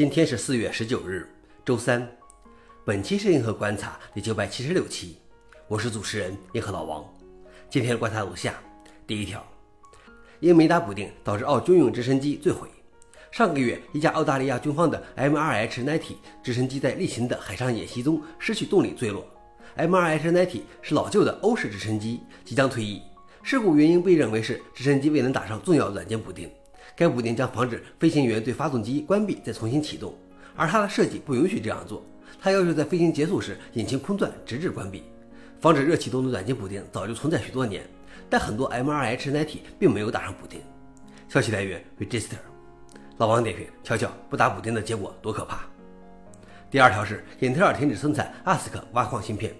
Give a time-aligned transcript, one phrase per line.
[0.00, 1.28] 今天是四月十九日，
[1.62, 2.10] 周三。
[2.86, 5.16] 本期是银河观察第九百七十六期，
[5.68, 7.04] 我是主持人银河老王。
[7.68, 8.58] 今天观察如下：
[9.06, 9.46] 第一条，
[10.40, 12.66] 因没打补丁导致澳军用直升机坠毁。
[13.30, 16.00] 上个月，一架澳大利亚军方的 MRH-90
[16.42, 19.28] 直升机在例行的海上演习中失去动力坠落。
[19.76, 23.02] MRH-90 是老旧的欧式直升机，即将退役。
[23.42, 26.50] 事故原因被认为是直升机未能打上重要软件补丁。
[26.96, 30.14] 该补丁将防止飞行员对发动机关闭再重新启动，
[30.54, 32.04] 而它的设计不允许这样做。
[32.40, 35.02] 它要求在飞行结束时引擎空转直至关闭。
[35.60, 37.82] 防止热启动的软件补丁早就存在许多年，
[38.30, 40.60] 但很多 MRH-90 并没有打上补丁。
[41.28, 42.36] 消息来源：Register。
[43.18, 45.60] 老王点评：瞧瞧不打补丁的结果多可怕。
[46.70, 49.54] 第二条是英特尔停止生产 ASIC 挖矿芯片。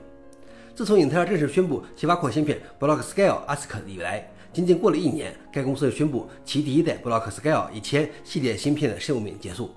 [0.80, 4.26] 自从英特尔正式宣布其挖矿芯片 Blockscale ASIC 以来。
[4.50, 9.74] 仅仅过了一年，该公司就宣布其第一代 Blockscale 一千系列芯片的寿命结束，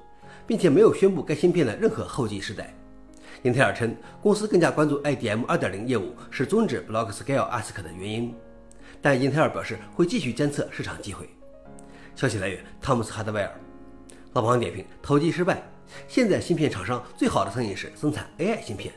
[0.48, 2.74] 并且没有宣布该芯片的任何后继世代。
[3.42, 8.34] 英特尔称，公司更加关注 IDM 2.0业务是终止 Blockscale ASIC 的原因，
[9.02, 11.28] 但英特尔表示会继续监测市场机会。
[12.16, 13.52] 消息来源：汤姆斯·哈德威尔。
[14.32, 15.62] 老王点评：投机失败。
[16.08, 18.94] 现在芯片厂商最好的生意是生产 AI 芯片。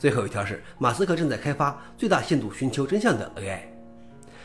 [0.00, 3.58] 最后一条是，马斯克正在开发最大限度寻求真相的 AI。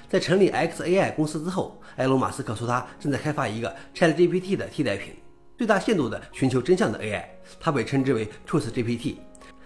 [0.10, 5.16] 在成立 xAI 公司之后，埃隆·马斯克说他正在开发一个 ChatGPT 的替代品，
[5.58, 7.24] 最大限度地寻求真相的 AI，
[7.58, 9.16] 它被称之为 TruthGPT。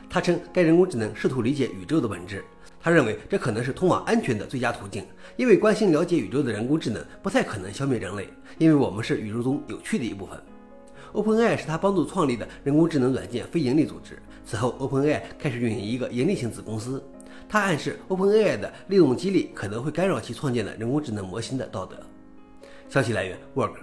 [0.08, 2.46] 他称该人工智能试图理解宇宙的本质。
[2.80, 5.04] 他认为这可能是通往安全的最佳途径，
[5.38, 8.30] 因为关心了解宇宙的人工智能不太可能消灭人类，
[8.60, 10.40] 因为我们是宇宙中有趣的一部分。
[11.14, 14.22] OpenAI 是他帮助创立的人工智能软件非营利组织。
[14.50, 17.04] 此后，OpenAI 开始运营一个盈利性子公司。
[17.48, 21.96] 他暗示 OpenAI 的利用激励可能会干扰其创建的人工智能模型的道德。
[22.90, 23.74] 消息来源：Work。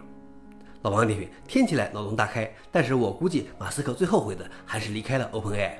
[0.83, 5.71] 老王点评：听起来脑洞大开，但是我估计马斯克最后悔的还是离开了 OpenAI。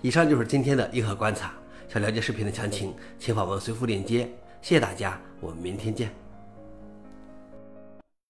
[0.00, 1.52] 以上就是今天的硬核观察。
[1.86, 4.20] 想了解视频的详情，请访问随附链接。
[4.62, 6.21] 谢谢大家，我们明天见。